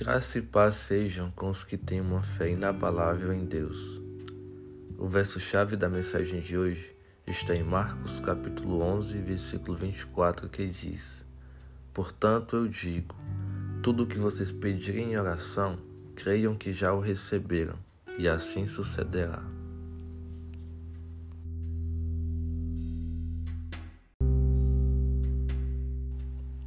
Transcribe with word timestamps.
Graça 0.00 0.38
e 0.38 0.42
paz 0.42 0.76
sejam 0.76 1.30
com 1.32 1.50
os 1.50 1.62
que 1.62 1.76
têm 1.76 2.00
uma 2.00 2.22
fé 2.22 2.48
inabalável 2.48 3.34
em 3.34 3.44
Deus. 3.44 4.00
O 4.96 5.06
verso-chave 5.06 5.76
da 5.76 5.90
mensagem 5.90 6.40
de 6.40 6.56
hoje 6.56 6.96
está 7.26 7.54
em 7.54 7.62
Marcos 7.62 8.18
capítulo 8.18 8.80
11, 8.80 9.18
versículo 9.18 9.76
24, 9.76 10.48
que 10.48 10.66
diz: 10.66 11.22
Portanto 11.92 12.56
eu 12.56 12.66
digo, 12.66 13.14
tudo 13.82 14.04
o 14.04 14.06
que 14.06 14.16
vocês 14.16 14.50
pedirem 14.50 15.12
em 15.12 15.18
oração, 15.18 15.78
creiam 16.16 16.56
que 16.56 16.72
já 16.72 16.94
o 16.94 17.00
receberam, 17.00 17.78
e 18.16 18.26
assim 18.26 18.66
sucederá. 18.66 19.59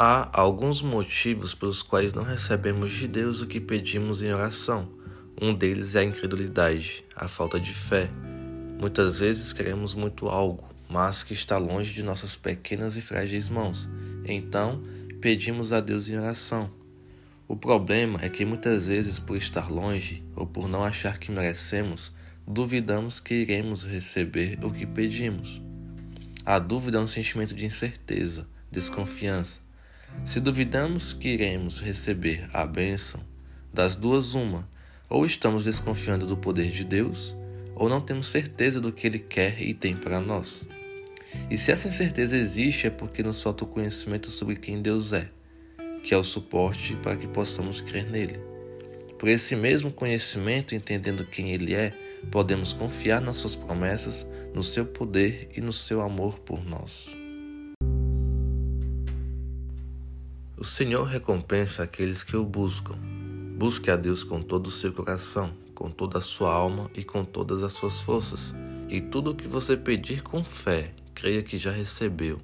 Há 0.00 0.30
alguns 0.32 0.80
motivos 0.80 1.56
pelos 1.56 1.82
quais 1.82 2.14
não 2.14 2.22
recebemos 2.22 2.92
de 2.92 3.08
Deus 3.08 3.40
o 3.40 3.48
que 3.48 3.58
pedimos 3.58 4.22
em 4.22 4.32
oração. 4.32 4.88
Um 5.42 5.52
deles 5.52 5.96
é 5.96 5.98
a 5.98 6.04
incredulidade, 6.04 7.04
a 7.16 7.26
falta 7.26 7.58
de 7.58 7.74
fé. 7.74 8.08
Muitas 8.80 9.18
vezes 9.18 9.52
queremos 9.52 9.94
muito 9.94 10.28
algo, 10.28 10.68
mas 10.88 11.24
que 11.24 11.34
está 11.34 11.58
longe 11.58 11.92
de 11.92 12.04
nossas 12.04 12.36
pequenas 12.36 12.96
e 12.96 13.00
frágeis 13.00 13.48
mãos. 13.48 13.88
Então, 14.24 14.80
pedimos 15.20 15.72
a 15.72 15.80
Deus 15.80 16.08
em 16.08 16.16
oração. 16.16 16.70
O 17.48 17.56
problema 17.56 18.20
é 18.22 18.28
que 18.28 18.44
muitas 18.44 18.86
vezes, 18.86 19.18
por 19.18 19.36
estar 19.36 19.68
longe 19.68 20.24
ou 20.36 20.46
por 20.46 20.68
não 20.68 20.84
achar 20.84 21.18
que 21.18 21.32
merecemos, 21.32 22.14
duvidamos 22.46 23.18
que 23.18 23.34
iremos 23.34 23.82
receber 23.82 24.60
o 24.62 24.70
que 24.70 24.86
pedimos. 24.86 25.60
A 26.46 26.60
dúvida 26.60 26.98
é 26.98 27.00
um 27.00 27.08
sentimento 27.08 27.52
de 27.52 27.66
incerteza, 27.66 28.46
desconfiança 28.70 29.66
se 30.24 30.40
duvidamos 30.40 31.12
que 31.12 31.28
iremos 31.28 31.80
receber 31.80 32.48
a 32.52 32.66
bênção, 32.66 33.20
das 33.72 33.96
duas, 33.96 34.34
uma, 34.34 34.68
ou 35.08 35.24
estamos 35.24 35.64
desconfiando 35.64 36.26
do 36.26 36.36
poder 36.36 36.70
de 36.70 36.84
Deus, 36.84 37.36
ou 37.74 37.88
não 37.88 38.00
temos 38.00 38.28
certeza 38.28 38.80
do 38.80 38.92
que 38.92 39.06
Ele 39.06 39.18
quer 39.18 39.60
e 39.62 39.72
tem 39.72 39.96
para 39.96 40.20
nós. 40.20 40.66
E 41.50 41.56
se 41.56 41.70
essa 41.70 41.88
incerteza 41.88 42.36
existe, 42.36 42.86
é 42.86 42.90
porque 42.90 43.22
nos 43.22 43.42
falta 43.42 43.64
o 43.64 43.68
conhecimento 43.68 44.30
sobre 44.30 44.56
quem 44.56 44.82
Deus 44.82 45.12
é, 45.12 45.28
que 46.02 46.12
é 46.12 46.16
o 46.16 46.24
suporte 46.24 46.96
para 46.96 47.16
que 47.16 47.26
possamos 47.26 47.80
crer 47.80 48.10
nele. 48.10 48.38
Por 49.18 49.28
esse 49.28 49.56
mesmo 49.56 49.90
conhecimento, 49.90 50.74
entendendo 50.74 51.24
quem 51.24 51.52
Ele 51.52 51.74
é, 51.74 51.92
podemos 52.30 52.72
confiar 52.72 53.20
nas 53.20 53.36
Suas 53.36 53.56
promessas, 53.56 54.26
no 54.54 54.62
seu 54.62 54.86
poder 54.86 55.48
e 55.56 55.60
no 55.60 55.72
seu 55.72 56.00
amor 56.00 56.38
por 56.40 56.64
nós. 56.64 57.16
O 60.60 60.64
Senhor 60.64 61.04
recompensa 61.04 61.84
aqueles 61.84 62.24
que 62.24 62.36
o 62.36 62.44
buscam. 62.44 62.96
Busque 63.56 63.92
a 63.92 63.96
Deus 63.96 64.24
com 64.24 64.42
todo 64.42 64.66
o 64.66 64.72
seu 64.72 64.92
coração, 64.92 65.54
com 65.72 65.88
toda 65.88 66.18
a 66.18 66.20
sua 66.20 66.52
alma 66.52 66.90
e 66.96 67.04
com 67.04 67.24
todas 67.24 67.62
as 67.62 67.74
suas 67.74 68.00
forças. 68.00 68.56
E 68.88 69.00
tudo 69.00 69.30
o 69.30 69.34
que 69.36 69.46
você 69.46 69.76
pedir 69.76 70.20
com 70.20 70.42
fé, 70.42 70.92
creia 71.14 71.44
que 71.44 71.58
já 71.58 71.70
recebeu. 71.70 72.40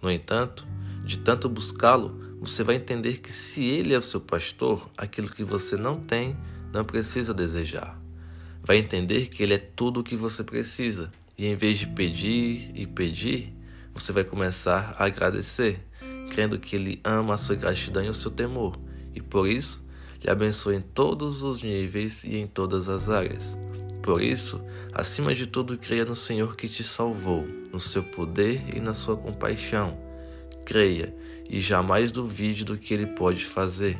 No 0.00 0.10
entanto, 0.10 0.66
de 1.04 1.18
tanto 1.18 1.46
buscá-lo, 1.46 2.38
você 2.40 2.62
vai 2.62 2.76
entender 2.76 3.18
que 3.20 3.30
se 3.30 3.62
ele 3.62 3.92
é 3.92 3.98
o 3.98 4.02
seu 4.02 4.22
pastor, 4.22 4.90
aquilo 4.96 5.28
que 5.28 5.44
você 5.44 5.76
não 5.76 6.00
tem, 6.00 6.34
não 6.72 6.86
precisa 6.86 7.34
desejar. 7.34 8.00
Vai 8.62 8.78
entender 8.78 9.28
que 9.28 9.42
ele 9.42 9.52
é 9.52 9.58
tudo 9.58 10.00
o 10.00 10.04
que 10.04 10.16
você 10.16 10.42
precisa. 10.42 11.12
E 11.36 11.44
em 11.44 11.54
vez 11.54 11.78
de 11.78 11.86
pedir 11.86 12.70
e 12.74 12.86
pedir, 12.86 13.52
você 13.92 14.10
vai 14.10 14.24
começar 14.24 14.96
a 14.98 15.04
agradecer 15.04 15.91
crendo 16.30 16.58
que 16.58 16.76
Ele 16.76 17.00
ama 17.04 17.34
a 17.34 17.38
sua 17.38 17.56
gratidão 17.56 18.04
e 18.04 18.08
o 18.08 18.14
seu 18.14 18.30
temor, 18.30 18.76
e 19.14 19.20
por 19.20 19.48
isso 19.48 19.84
lhe 20.22 20.30
abençoa 20.30 20.74
em 20.74 20.80
todos 20.80 21.42
os 21.42 21.62
níveis 21.62 22.24
e 22.24 22.36
em 22.36 22.46
todas 22.46 22.88
as 22.88 23.08
áreas. 23.08 23.58
Por 24.02 24.22
isso, 24.22 24.60
acima 24.92 25.34
de 25.34 25.46
tudo, 25.46 25.78
creia 25.78 26.04
no 26.04 26.16
Senhor 26.16 26.56
que 26.56 26.68
te 26.68 26.82
salvou, 26.82 27.46
no 27.72 27.78
seu 27.78 28.02
poder 28.02 28.62
e 28.74 28.80
na 28.80 28.94
sua 28.94 29.16
compaixão. 29.16 29.96
Creia 30.64 31.14
e 31.48 31.60
jamais 31.60 32.10
duvide 32.10 32.64
do 32.64 32.76
que 32.76 32.92
Ele 32.92 33.06
pode 33.06 33.44
fazer. 33.44 33.98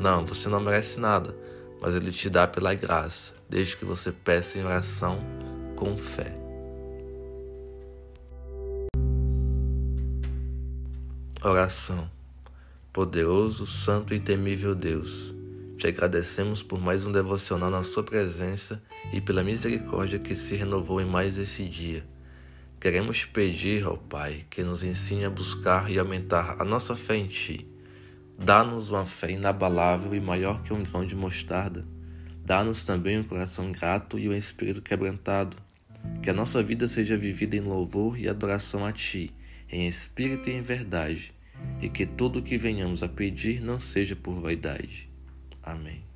Não, 0.00 0.24
você 0.24 0.48
não 0.48 0.60
merece 0.60 0.98
nada, 0.98 1.36
mas 1.80 1.94
Ele 1.94 2.10
te 2.10 2.28
dá 2.28 2.46
pela 2.46 2.74
graça, 2.74 3.34
desde 3.48 3.76
que 3.76 3.84
você 3.84 4.10
peça 4.10 4.58
em 4.58 4.64
oração 4.64 5.18
com 5.76 5.96
fé. 5.96 6.49
Oração. 11.42 12.10
Poderoso, 12.92 13.66
Santo 13.66 14.12
e 14.12 14.20
Temível 14.20 14.74
Deus, 14.74 15.34
te 15.78 15.86
agradecemos 15.86 16.62
por 16.62 16.78
mais 16.78 17.06
um 17.06 17.12
devocional 17.12 17.70
na 17.70 17.82
Sua 17.82 18.02
presença 18.02 18.82
e 19.10 19.22
pela 19.22 19.42
misericórdia 19.42 20.18
que 20.18 20.36
se 20.36 20.54
renovou 20.54 21.00
em 21.00 21.06
mais 21.06 21.38
esse 21.38 21.64
dia. 21.64 22.06
Queremos 22.78 23.24
pedir, 23.24 23.86
ó 23.86 23.96
Pai, 23.96 24.44
que 24.50 24.62
nos 24.62 24.82
ensine 24.82 25.24
a 25.24 25.30
buscar 25.30 25.90
e 25.90 25.98
aumentar 25.98 26.60
a 26.60 26.64
nossa 26.64 26.94
fé 26.94 27.16
em 27.16 27.26
Ti. 27.26 27.66
Dá-nos 28.38 28.90
uma 28.90 29.06
fé 29.06 29.30
inabalável 29.30 30.14
e 30.14 30.20
maior 30.20 30.62
que 30.62 30.74
um 30.74 30.82
grão 30.82 31.06
de 31.06 31.16
mostarda. 31.16 31.86
Dá-nos 32.44 32.84
também 32.84 33.18
um 33.18 33.24
coração 33.24 33.72
grato 33.72 34.18
e 34.18 34.28
um 34.28 34.34
espírito 34.34 34.82
quebrantado. 34.82 35.56
Que 36.22 36.28
a 36.28 36.34
nossa 36.34 36.62
vida 36.62 36.86
seja 36.86 37.16
vivida 37.16 37.56
em 37.56 37.60
louvor 37.60 38.18
e 38.18 38.28
adoração 38.28 38.84
a 38.84 38.92
Ti 38.92 39.32
em 39.70 39.86
espírito 39.86 40.50
e 40.50 40.54
em 40.54 40.62
verdade, 40.62 41.32
e 41.80 41.88
que 41.88 42.04
tudo 42.04 42.38
o 42.38 42.42
que 42.42 42.56
venhamos 42.56 43.02
a 43.02 43.08
pedir 43.08 43.60
não 43.60 43.78
seja 43.78 44.16
por 44.16 44.40
vaidade. 44.40 45.08
Amém. 45.62 46.09